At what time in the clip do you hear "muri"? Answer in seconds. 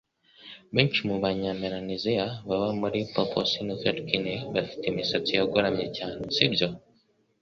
2.81-2.99